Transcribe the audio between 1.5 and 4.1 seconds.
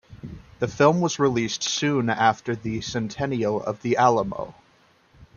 soon after the centennial of the